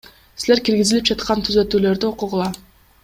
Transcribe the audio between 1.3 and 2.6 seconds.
түзөтүүлөрдү окугула.